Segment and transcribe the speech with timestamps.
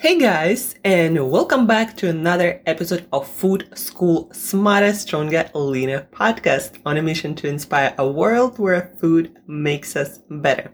[0.00, 6.80] Hey guys, and welcome back to another episode of Food School Smarter, Stronger, Leaner podcast
[6.86, 10.72] on a mission to inspire a world where food makes us better.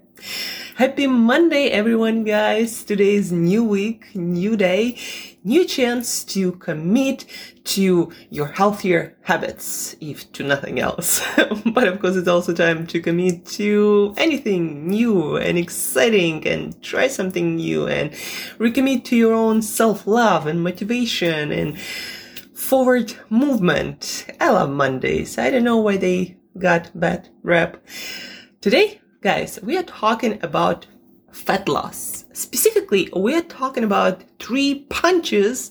[0.76, 2.84] Happy Monday, everyone, guys.
[2.84, 4.98] Today is new week, new day,
[5.44, 7.24] new chance to commit
[7.64, 11.24] to your healthier habits, if to nothing else.
[11.66, 17.06] but of course, it's also time to commit to anything new and exciting and try
[17.08, 18.10] something new and
[18.58, 21.78] recommit to your own self-love and motivation and
[22.54, 24.26] forward movement.
[24.40, 25.38] I love Mondays.
[25.38, 27.84] I don't know why they got bad rep.
[28.60, 30.86] Today, Guys, we are talking about
[31.32, 32.26] fat loss.
[32.34, 35.70] Specifically, we are talking about three punches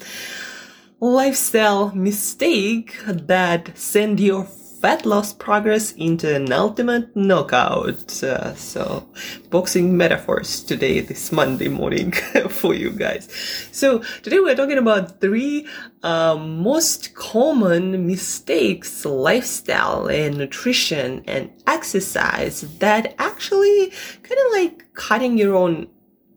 [0.99, 4.45] lifestyle mistake that send your
[4.84, 8.22] fat loss progress into an ultimate knockout.
[8.22, 9.08] Uh, so,
[9.50, 12.12] boxing metaphors today, this Monday morning
[12.50, 13.30] for you guys.
[13.72, 15.66] So, today we're talking about three
[16.04, 23.90] uh, most common mistakes, lifestyle and nutrition and exercise that actually
[24.22, 25.88] kind of like cutting your own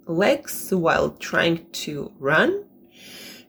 [0.07, 2.65] legs while trying to run.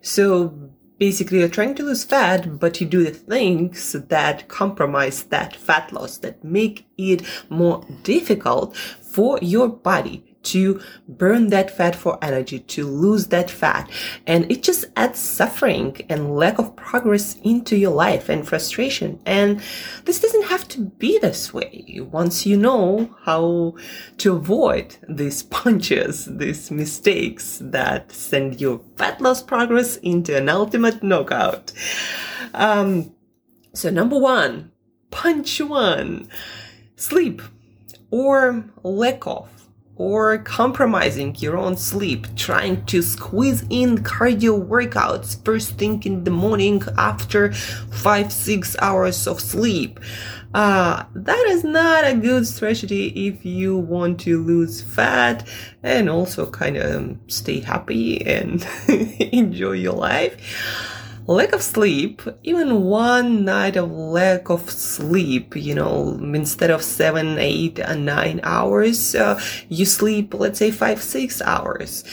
[0.02, 5.56] So basically you're trying to lose fat, but you do the things that compromise that
[5.56, 12.18] fat loss, that make it more difficult for your body to burn that fat for
[12.22, 13.90] energy, to lose that fat.
[14.26, 19.20] And it just adds suffering and lack of progress into your life and frustration.
[19.26, 19.62] And
[20.06, 22.00] this doesn't have to be this way.
[22.12, 23.76] Once you know how
[24.18, 31.04] to avoid these punches, these mistakes that send your fat loss progress into an ultimate
[31.04, 31.72] knockout.
[32.54, 33.14] Um,
[33.74, 34.72] so number one,
[35.12, 36.30] punch one,
[36.96, 37.42] sleep
[38.12, 39.67] or lack of
[39.98, 46.32] or compromising your own sleep, trying to squeeze in cardio workouts first thing in the
[46.32, 50.00] morning after five, six hours of sleep.
[50.54, 55.48] Uh, that is not a good strategy if you want to lose fat
[55.84, 58.66] and also kind of stay happy and
[59.34, 60.97] enjoy your life
[61.28, 67.38] lack of sleep, even one night of lack of sleep, you know, instead of seven,
[67.38, 72.04] eight, and nine hours, uh, you sleep, let's say five, six hours.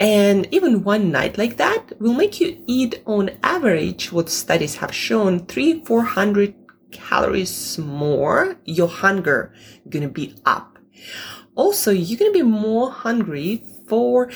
[0.00, 4.94] And even one night like that will make you eat on average what studies have
[4.94, 6.54] shown three, four hundred
[6.92, 8.56] calories more.
[8.64, 9.52] Your hunger
[9.88, 10.78] gonna be up.
[11.56, 14.30] Also, you're gonna be more hungry for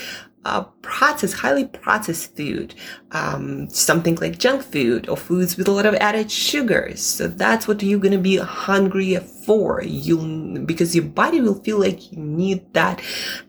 [0.45, 2.75] uh, processed, highly processed food,
[3.13, 7.01] um, something like junk food or foods with a lot of added sugars.
[7.01, 9.17] So that's what you're gonna be hungry
[9.47, 9.83] for.
[9.83, 13.01] You because your body will feel like you need that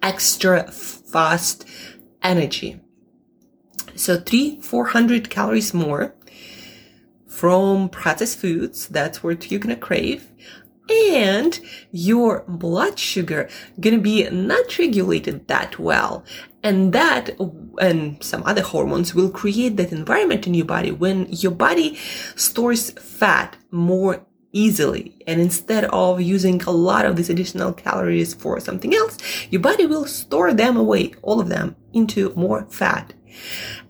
[0.02, 1.68] extra fast
[2.22, 2.80] energy.
[3.96, 6.16] So three, four hundred calories more
[7.28, 8.88] from processed foods.
[8.88, 10.30] That's what you're gonna crave
[10.90, 11.60] and
[11.92, 13.50] your blood sugar
[13.80, 16.24] gonna be not regulated that well.
[16.62, 17.38] And that
[17.80, 21.96] and some other hormones will create that environment in your body when your body
[22.36, 25.18] stores fat more easily.
[25.28, 29.18] And instead of using a lot of these additional calories for something else
[29.50, 33.14] your body will store them away all of them into more fat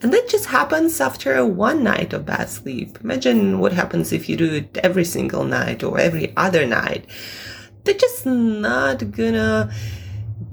[0.01, 2.97] and that just happens after one night of bad sleep.
[3.03, 7.05] Imagine what happens if you do it every single night or every other night.
[7.83, 9.71] They're just not gonna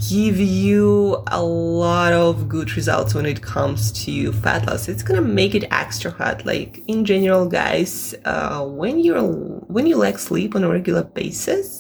[0.09, 4.89] give you a lot of good results when it comes to fat loss.
[4.89, 6.47] It's gonna make it extra hard.
[6.47, 11.80] Like in general, guys, uh, when you're when you lack sleep on a regular basis,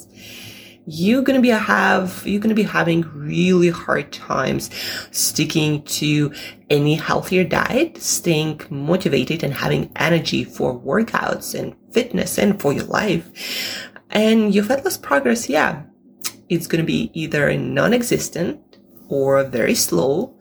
[0.92, 4.70] you're gonna be have you're gonna be having really hard times
[5.12, 6.32] sticking to
[6.68, 12.84] any healthier diet, staying motivated and having energy for workouts and fitness and for your
[12.84, 13.30] life.
[14.10, 15.84] And your fat loss progress, yeah,
[16.48, 18.78] it's gonna be either non-existent
[19.08, 20.36] or very slow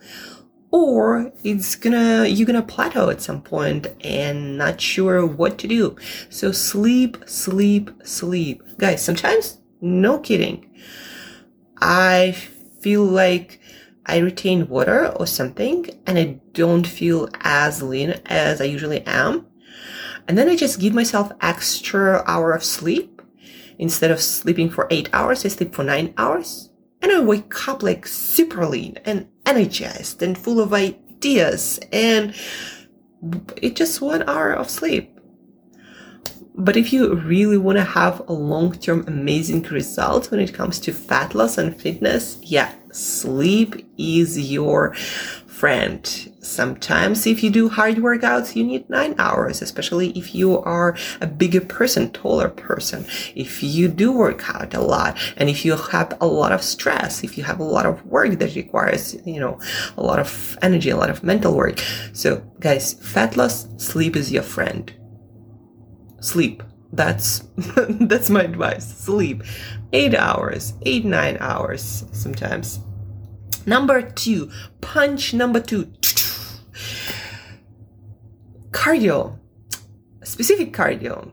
[0.71, 5.95] or it's gonna you're gonna plateau at some point and not sure what to do
[6.29, 10.70] so sleep sleep sleep guys sometimes no kidding.
[11.81, 12.31] I
[12.81, 13.59] feel like
[14.05, 19.46] I retain water or something and I don't feel as lean as I usually am.
[20.28, 23.22] And then I just give myself extra hour of sleep.
[23.78, 26.70] Instead of sleeping for eight hours, I sleep for nine hours.
[27.02, 31.79] And I wake up like super lean and energized and full of ideas.
[31.91, 32.35] And
[33.58, 35.18] it's just one hour of sleep.
[36.59, 40.91] But if you really want to have a long-term amazing result when it comes to
[40.91, 44.94] fat loss and fitness, yeah, sleep is your
[45.47, 46.06] friend.
[46.41, 51.28] Sometimes if you do hard workouts, you need nine hours, especially if you are a
[51.28, 53.05] bigger person, taller person.
[53.35, 57.23] If you do work out a lot and if you have a lot of stress,
[57.23, 59.62] if you have a lot of work that requires, you know,
[59.96, 61.79] a lot of energy, a lot of mental work.
[62.12, 64.94] So guys, fat loss, sleep is your friend.
[66.19, 66.63] Sleep.
[66.91, 68.87] That's, that's my advice.
[68.97, 69.43] Sleep.
[69.93, 72.79] Eight hours, eight, nine hours sometimes
[73.69, 74.51] Number two,
[74.81, 75.85] punch number two.
[78.71, 79.37] Cardio,
[80.23, 81.31] specific cardio,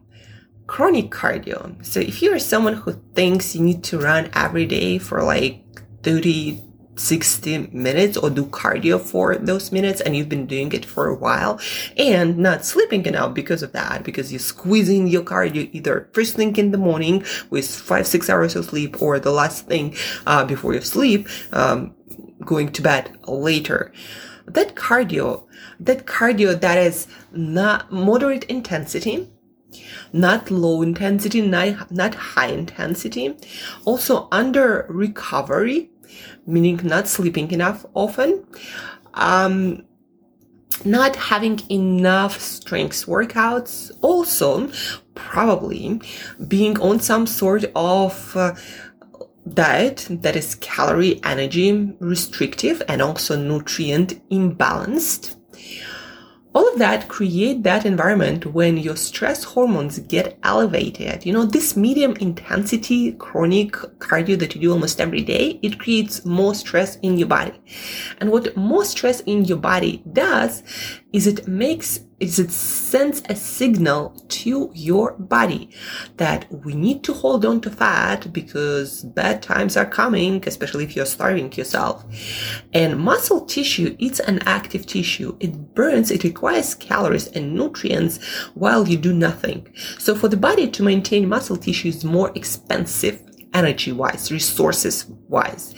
[0.66, 1.82] chronic cardio.
[1.84, 5.64] So if you are someone who thinks you need to run every day for like
[6.02, 6.62] 30,
[6.96, 11.14] 60 minutes or do cardio for those minutes and you've been doing it for a
[11.14, 11.60] while
[11.96, 16.56] and not sleeping enough because of that, because you're squeezing your cardio either first thing
[16.56, 19.94] in the morning with five, six hours of sleep or the last thing
[20.26, 21.94] uh, before you sleep, um,
[22.44, 23.92] going to bed later.
[24.46, 25.44] That cardio,
[25.80, 29.28] that cardio that is not moderate intensity,
[30.12, 33.36] not low intensity, not, not high intensity,
[33.84, 35.90] also under recovery,
[36.46, 38.44] meaning not sleeping enough often,
[39.14, 39.84] um,
[40.84, 44.70] not having enough strength workouts, also
[45.14, 46.00] probably
[46.48, 48.54] being on some sort of uh,
[49.54, 55.35] diet that is calorie energy restrictive and also nutrient imbalanced
[56.56, 61.26] all of that create that environment when your stress hormones get elevated.
[61.26, 66.24] You know, this medium intensity chronic cardio that you do almost every day, it creates
[66.24, 67.52] more stress in your body.
[68.20, 70.62] And what more stress in your body does
[71.16, 75.70] is it makes is it sends a signal to your body
[76.18, 80.94] that we need to hold on to fat because bad times are coming, especially if
[80.94, 82.04] you're starving yourself.
[82.74, 85.36] And muscle tissue, it's an active tissue.
[85.40, 88.22] It burns, it requires calories and nutrients
[88.54, 89.66] while you do nothing.
[89.98, 93.22] So for the body to maintain muscle tissue is more expensive
[93.54, 95.74] energy wise, resources wise.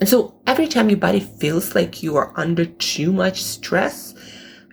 [0.00, 4.14] And so every time your body feels like you are under too much stress,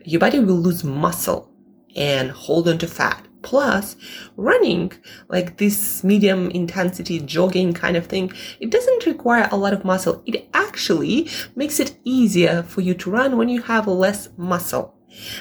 [0.05, 1.51] your body will lose muscle
[1.95, 3.27] and hold on to fat.
[3.41, 3.95] Plus,
[4.37, 4.91] running,
[5.29, 10.23] like this medium intensity jogging kind of thing, it doesn't require a lot of muscle.
[10.25, 14.95] It actually makes it easier for you to run when you have less muscle.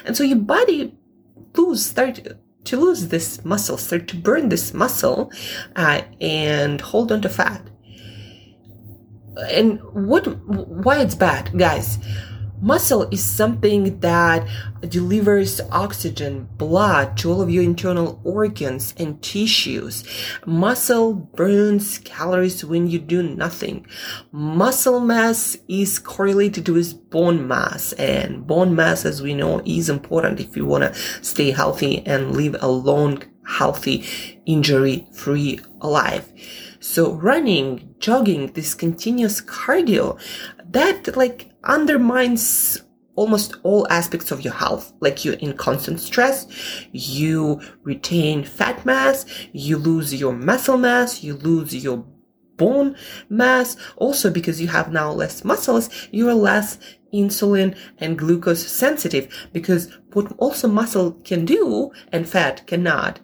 [0.05, 0.95] And so your body
[1.55, 2.19] lose, start
[2.65, 5.31] to lose this muscle, start to burn this muscle,
[5.75, 7.69] uh, and hold on to fat.
[9.51, 11.97] And what, why it's bad, guys?
[12.61, 14.47] Muscle is something that
[14.87, 20.03] delivers oxygen, blood to all of your internal organs and tissues.
[20.45, 23.85] Muscle burns calories when you do nothing.
[24.31, 30.39] Muscle mass is correlated with bone mass and bone mass, as we know, is important
[30.39, 30.93] if you want to
[31.23, 34.05] stay healthy and live a long, healthy,
[34.45, 36.31] injury free life.
[36.87, 40.19] So running, jogging, this continuous cardio,
[40.69, 42.83] that like undermines
[43.15, 44.93] almost all aspects of your health.
[44.99, 46.45] Like you're in constant stress,
[46.91, 52.05] you retain fat mass, you lose your muscle mass, you lose your
[52.55, 52.95] bone
[53.29, 53.75] mass.
[53.97, 56.77] Also, because you have now less muscles, you are less
[57.11, 63.19] insulin and glucose sensitive because what also muscle can do and fat cannot,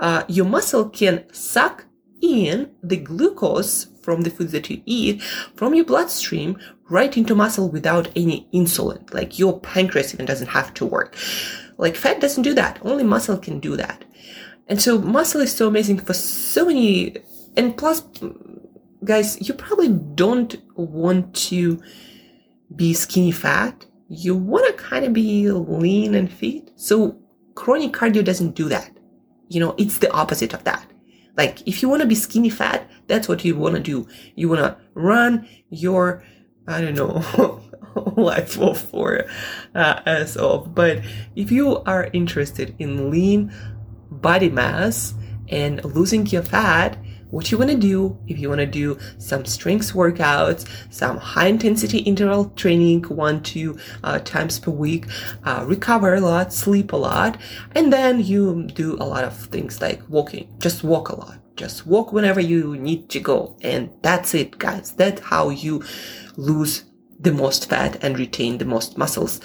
[0.00, 1.86] uh, your muscle can suck
[2.22, 5.22] in the glucose from the food that you eat
[5.56, 6.58] from your bloodstream
[6.90, 9.12] right into muscle without any insulin.
[9.12, 11.16] Like your pancreas even doesn't have to work.
[11.78, 12.78] Like fat doesn't do that.
[12.82, 14.04] Only muscle can do that.
[14.68, 17.16] And so muscle is so amazing for so many,
[17.56, 18.02] and plus,
[19.04, 21.82] guys, you probably don't want to
[22.74, 23.84] be skinny fat.
[24.08, 26.70] You want to kind of be lean and fit.
[26.76, 27.18] So
[27.54, 28.90] chronic cardio doesn't do that.
[29.48, 30.90] You know, it's the opposite of that.
[31.36, 34.06] Like if you want to be skinny fat, that's what you want to do.
[34.34, 36.24] You want to run your,
[36.66, 37.60] I don't know,
[38.16, 39.24] life off for
[39.74, 40.74] uh, as off.
[40.74, 41.02] But
[41.36, 43.52] if you are interested in lean
[44.10, 45.14] body mass
[45.48, 46.96] and losing your fat,
[47.34, 51.48] what you want to do if you want to do some strength workouts some high
[51.48, 55.06] intensity interval training one two uh, times per week
[55.44, 57.36] uh, recover a lot sleep a lot
[57.74, 60.48] and then you do a lot of things like walking.
[60.58, 61.38] Just walk a lot.
[61.56, 63.56] Just walk whenever you need to go.
[63.62, 64.92] And that's it guys.
[64.92, 65.84] That's how you
[66.36, 66.84] lose
[67.18, 69.40] the most fat and retain the most muscles.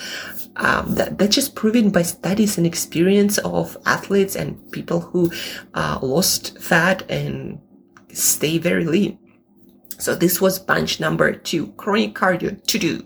[0.56, 5.32] Um, that, that's just proven by studies and experience of athletes and people who
[5.74, 7.60] uh, lost fat and
[8.14, 9.18] stay very lean.
[10.00, 13.06] So this was punch number two, chronic cardio to do.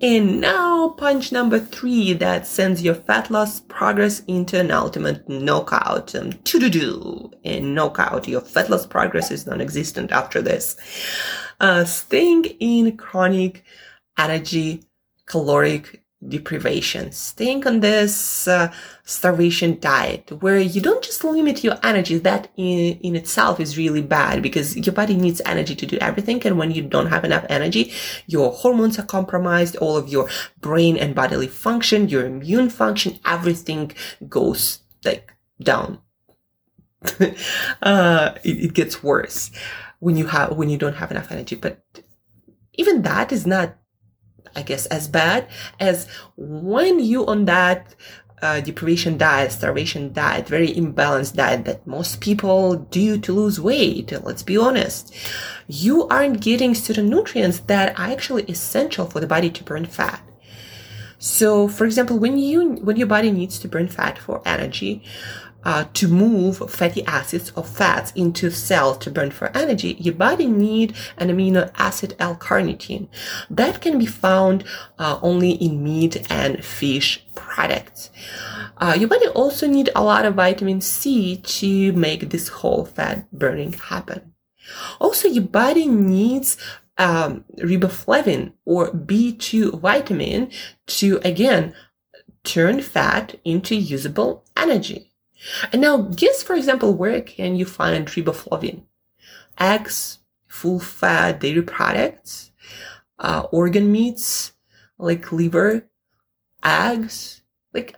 [0.00, 6.12] And now punch number three that sends your fat loss progress into an ultimate knockout.
[6.16, 8.26] Um, to do do and knockout.
[8.26, 10.76] Your fat loss progress is non-existent after this.
[11.60, 13.62] Uh, staying in chronic
[14.18, 14.82] energy
[15.26, 18.72] caloric deprivation, staying on this uh,
[19.04, 22.18] starvation diet where you don't just limit your energy.
[22.18, 26.44] That in, in itself is really bad because your body needs energy to do everything.
[26.46, 27.92] And when you don't have enough energy,
[28.26, 30.28] your hormones are compromised, all of your
[30.60, 33.92] brain and bodily function, your immune function, everything
[34.28, 35.98] goes like down.
[37.82, 39.50] uh, it, it gets worse
[39.98, 41.56] when you have, when you don't have enough energy.
[41.56, 41.84] But
[42.74, 43.76] even that is not
[44.54, 45.48] I guess, as bad
[45.80, 46.06] as
[46.36, 47.94] when you on that
[48.42, 54.12] uh, deprivation diet, starvation diet, very imbalanced diet that most people do to lose weight.
[54.24, 55.14] Let's be honest.
[55.68, 60.22] You aren't getting certain nutrients that are actually essential for the body to burn fat.
[61.18, 65.04] So, for example, when you, when your body needs to burn fat for energy,
[65.64, 70.46] uh, to move fatty acids or fats into cells to burn for energy, your body
[70.46, 73.08] need an amino acid L-carnitine.
[73.50, 74.64] That can be found
[74.98, 78.10] uh, only in meat and fish products.
[78.78, 83.30] Uh, your body also need a lot of vitamin C to make this whole fat
[83.32, 84.32] burning happen.
[85.00, 86.56] Also, your body needs
[86.98, 90.50] um, riboflavin or B2 vitamin
[90.86, 91.74] to again
[92.44, 95.11] turn fat into usable energy.
[95.72, 98.82] And now guess, for example, where can you find riboflavin?
[99.58, 100.18] Eggs,
[100.48, 102.52] full fat dairy products,
[103.18, 104.52] uh, organ meats
[104.98, 105.88] like liver,
[106.64, 107.42] eggs,
[107.74, 107.96] like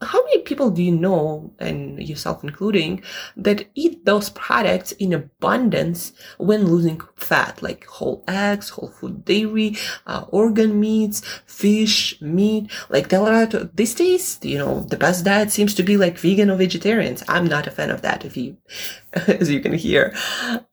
[0.00, 3.02] how many people do you know, and yourself including,
[3.36, 9.76] that eat those products in abundance when losing fat, like whole eggs, whole food dairy,
[10.06, 12.70] uh, organ meats, fish, meat?
[12.88, 16.50] Like there are these days, you know, the best diet seems to be like vegan
[16.50, 17.24] or vegetarians.
[17.28, 18.56] I'm not a fan of that, if you,
[19.12, 20.14] as you can hear,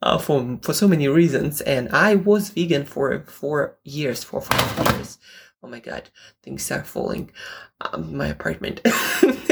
[0.04, 1.62] uh, for for so many reasons.
[1.62, 5.18] And I was vegan for four years, four five years
[5.66, 6.10] oh my god,
[6.44, 7.32] things are falling.
[7.82, 8.82] Um, my apartment.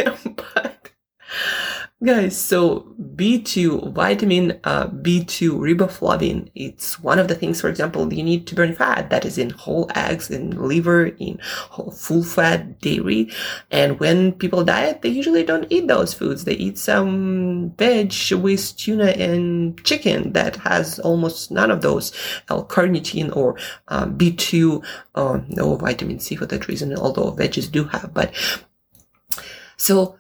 [2.04, 6.50] guys, so B2 vitamin uh, B2 riboflavin.
[6.54, 9.52] It's one of the things, for example, you need to burn fat that is in
[9.52, 13.32] whole eggs, in liver, in whole full fat dairy.
[13.72, 16.44] And when people diet, they usually don't eat those foods.
[16.44, 22.12] They eat some veg with tuna and chicken that has almost none of those
[22.50, 23.58] L-carnitine or
[23.88, 24.84] um, B2
[25.16, 28.14] or no vitamin C for that reason, although veggies do have.
[28.14, 28.34] But
[29.78, 30.18] so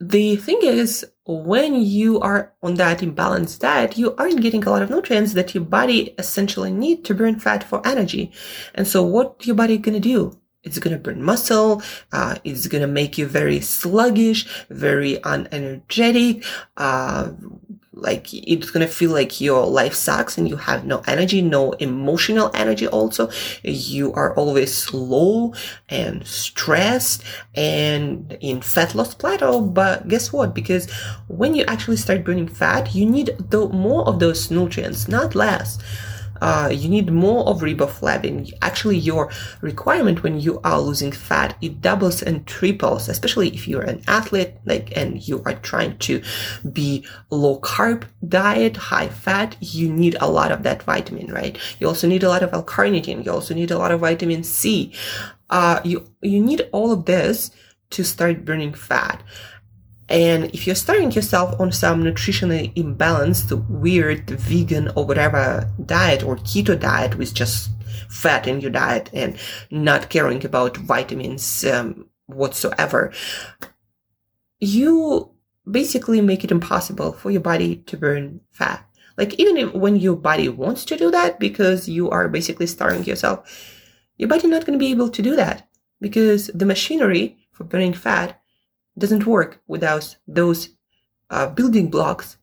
[0.00, 4.82] the thing is, when you are on that imbalanced diet, you aren't getting a lot
[4.82, 8.32] of nutrients that your body essentially need to burn fat for energy.
[8.74, 10.38] And so what your body gonna do?
[10.64, 11.82] It's gonna burn muscle.
[12.12, 16.44] Uh, it's gonna make you very sluggish, very unenergetic,
[16.76, 17.30] uh,
[17.92, 22.50] like it's gonna feel like your life sucks and you have no energy, no emotional
[22.54, 23.30] energy also.
[23.62, 25.54] You are always slow
[25.88, 27.22] and stressed
[27.54, 29.60] and in fat loss plateau.
[29.60, 30.54] But guess what?
[30.54, 30.90] Because
[31.28, 35.78] when you actually start burning fat, you need the more of those nutrients, not less
[36.44, 38.52] uh, you need more of riboflavin.
[38.60, 39.30] Actually, your
[39.62, 44.52] requirement when you are losing fat, it doubles and triples, especially if you're an athlete,
[44.66, 46.22] like, and you are trying to
[46.70, 51.56] be low carb diet, high fat, you need a lot of that vitamin, right?
[51.80, 53.24] You also need a lot of L-carnitine.
[53.24, 54.92] You also need a lot of vitamin C.
[55.48, 57.52] Uh, you, you need all of this
[57.88, 59.22] to start burning fat.
[60.08, 66.36] And if you're starting yourself on some nutritionally imbalanced, weird vegan or whatever diet or
[66.36, 67.70] keto diet with just
[68.10, 69.36] fat in your diet and
[69.70, 73.12] not caring about vitamins um, whatsoever,
[74.60, 75.30] you
[75.70, 78.86] basically make it impossible for your body to burn fat.
[79.16, 83.04] Like even if, when your body wants to do that because you are basically starving
[83.04, 83.48] yourself,
[84.16, 85.68] your body not going to be able to do that
[86.00, 88.40] because the machinery for burning fat
[88.98, 90.70] doesn't work without those
[91.30, 92.36] uh, building blocks,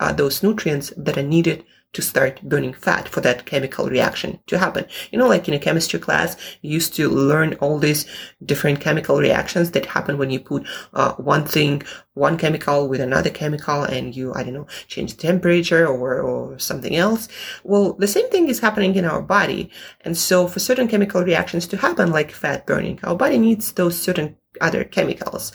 [0.00, 1.64] uh, those nutrients that are needed
[1.94, 4.84] to start burning fat for that chemical reaction to happen.
[5.10, 8.04] You know, like in a chemistry class, you used to learn all these
[8.44, 11.82] different chemical reactions that happen when you put uh, one thing,
[12.14, 16.58] one chemical with another chemical and you, I don't know, change the temperature or, or
[16.58, 17.28] something else.
[17.62, 19.70] Well, the same thing is happening in our body.
[20.00, 24.00] And so for certain chemical reactions to happen, like fat burning, our body needs those
[24.00, 25.52] certain other chemicals.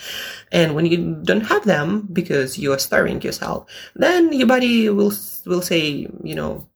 [0.52, 5.14] And when you don't have them because you are starving yourself, then your body will
[5.46, 6.68] will say, you know,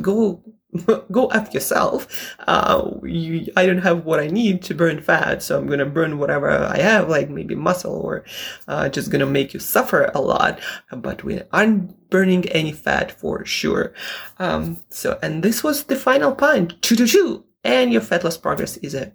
[0.00, 0.42] go
[1.12, 2.36] go up yourself.
[2.46, 6.18] Uh, you, I don't have what I need to burn fat, so I'm gonna burn
[6.18, 8.24] whatever I have, like maybe muscle, or
[8.66, 10.60] uh, just gonna make you suffer a lot.
[10.90, 13.94] But we aren't burning any fat for sure.
[14.38, 16.80] Um, so, and this was the final point.
[16.82, 19.12] Choo choo choo, and your fat loss progress is a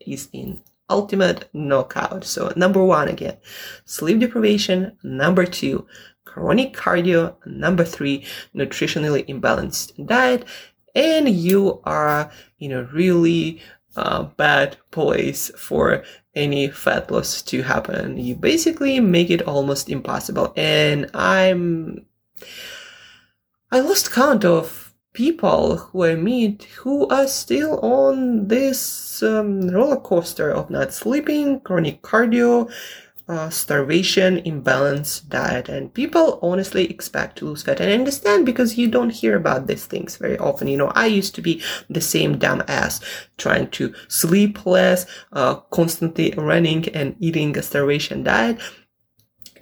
[0.00, 2.24] is in ultimate knockout.
[2.24, 3.38] So number one again,
[3.84, 4.98] sleep deprivation.
[5.02, 5.86] Number two,
[6.24, 7.36] chronic cardio.
[7.46, 10.44] Number three, nutritionally imbalanced diet
[10.94, 13.60] and you are in a really
[13.96, 16.02] uh, bad place for
[16.34, 18.16] any fat loss to happen.
[18.16, 20.52] You basically make it almost impossible.
[20.56, 22.06] And I'm,
[23.70, 29.96] I lost count of people who I meet who are still on this um, roller
[29.96, 32.70] coaster of not sleeping, chronic cardio,
[33.30, 37.80] uh, starvation, imbalanced diet, and people honestly expect to lose fat.
[37.80, 40.66] And I understand because you don't hear about these things very often.
[40.66, 43.00] You know, I used to be the same dumb ass
[43.38, 48.58] trying to sleep less, uh, constantly running and eating a starvation diet.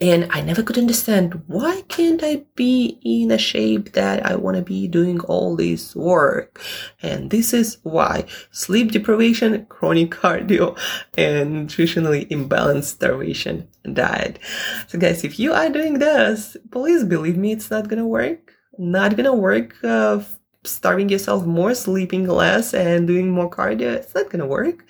[0.00, 4.57] And I never could understand why can't I be in a shape that I want
[4.57, 6.61] to be doing all this work?
[7.02, 10.78] And this is why sleep deprivation, chronic cardio,
[11.17, 14.38] and nutritionally imbalanced starvation diet.
[14.87, 18.52] So guys, if you are doing this, please believe me, it's not gonna work.
[18.78, 19.75] Not gonna work.
[19.83, 20.21] Uh,
[20.68, 24.84] starving yourself more, sleeping less, and doing more cardio, it's not gonna work.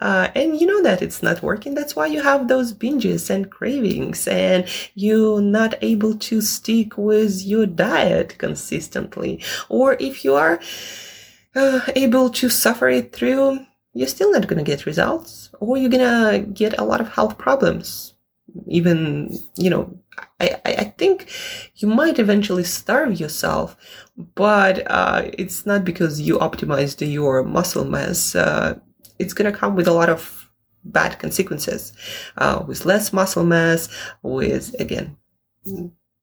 [0.00, 1.74] Uh, and you know that it's not working.
[1.74, 7.44] That's why you have those binges and cravings, and you're not able to stick with
[7.44, 9.42] your diet consistently.
[9.68, 10.60] Or if you are
[11.54, 16.40] uh, able to suffer it through, you're still not gonna get results, or you're gonna
[16.40, 18.14] get a lot of health problems.
[18.66, 19.96] Even, you know,
[20.40, 21.30] I, I think
[21.76, 23.76] you might eventually starve yourself,
[24.34, 28.34] but uh, it's not because you optimized your muscle mass.
[28.34, 28.78] Uh,
[29.18, 30.50] it's going to come with a lot of
[30.84, 31.92] bad consequences,
[32.38, 33.88] uh, with less muscle mass,
[34.22, 35.16] with again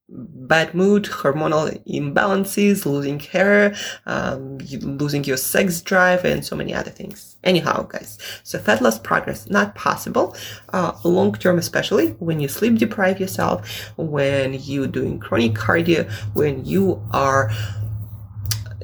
[0.09, 6.91] bad mood, hormonal imbalances, losing hair, um, losing your sex drive, and so many other
[6.91, 7.35] things.
[7.43, 10.35] Anyhow, guys, so fat loss progress not possible,
[10.69, 13.67] uh, long term, especially when you sleep deprive yourself,
[13.97, 17.51] when you doing chronic cardio, when you are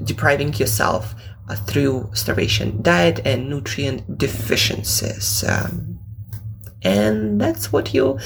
[0.03, 1.15] depriving yourself
[1.49, 5.43] uh, through starvation diet and nutrient deficiencies.
[5.47, 5.92] Um,
[6.83, 8.19] and that's what you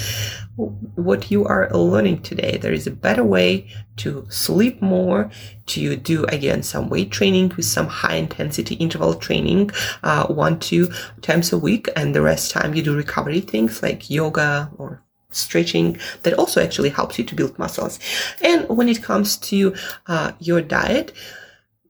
[0.96, 2.58] what you are learning today.
[2.58, 3.68] There is a better way
[3.98, 5.30] to sleep more,
[5.68, 9.70] to do again some weight training with some high intensity interval training,
[10.02, 10.92] uh, one, two
[11.22, 11.90] times a week.
[11.96, 16.90] And the rest time you do recovery things like yoga or stretching that also actually
[16.90, 18.00] helps you to build muscles.
[18.42, 19.76] And when it comes to
[20.08, 21.14] uh, your diet,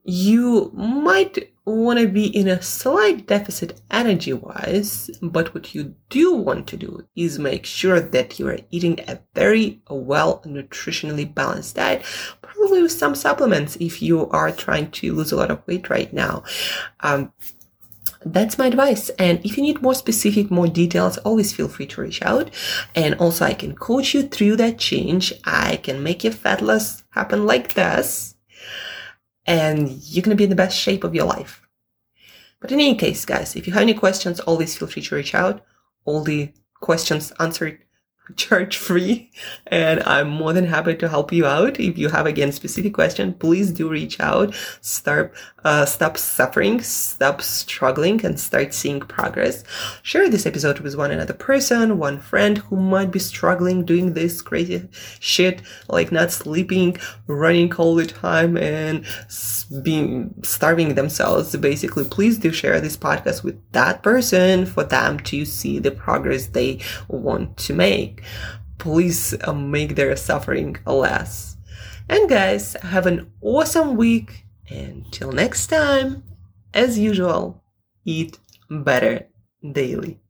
[0.04, 6.34] you might want to be in a slight deficit energy wise, but what you do
[6.34, 11.76] want to do is make sure that you are eating a very well nutritionally balanced
[11.76, 12.02] diet,
[12.42, 16.12] probably with some supplements if you are trying to lose a lot of weight right
[16.12, 16.42] now.
[17.00, 17.32] Um,
[18.24, 19.10] that's my advice.
[19.10, 22.50] And if you need more specific, more details, always feel free to reach out.
[22.94, 25.32] And also I can coach you through that change.
[25.44, 28.34] I can make your fat loss happen like this
[29.48, 31.66] and you're going to be in the best shape of your life.
[32.60, 35.34] But in any case, guys, if you have any questions, always feel free to reach
[35.34, 35.64] out.
[36.04, 37.80] All the questions answered
[38.36, 39.30] charge free
[39.66, 41.80] and i'm more than happy to help you out.
[41.80, 44.54] If you have again specific question please do reach out.
[44.80, 49.64] Start uh, stop suffering stop struggling and start seeing progress.
[50.02, 54.42] Share this episode with one another person one friend who might be struggling doing this
[54.42, 54.88] crazy
[55.20, 59.04] shit like not sleeping running all the time and
[59.82, 61.56] being starving themselves.
[61.56, 66.46] Basically please do share this podcast with that person for them to see the progress
[66.46, 68.17] they want to make
[68.78, 71.56] please uh, make their suffering less.
[72.08, 74.44] And guys, have an awesome week.
[74.70, 76.22] Until next time,
[76.74, 77.62] as usual,
[78.04, 78.38] eat
[78.70, 79.26] better
[79.72, 80.20] daily.